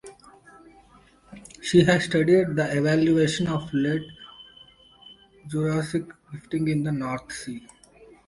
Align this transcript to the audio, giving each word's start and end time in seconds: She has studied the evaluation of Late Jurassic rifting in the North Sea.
She 1.61 1.83
has 1.83 2.05
studied 2.05 2.55
the 2.55 2.75
evaluation 2.75 3.45
of 3.45 3.71
Late 3.71 4.01
Jurassic 5.45 6.05
rifting 6.33 6.69
in 6.69 6.83
the 6.83 6.91
North 6.91 7.31
Sea. 7.31 7.67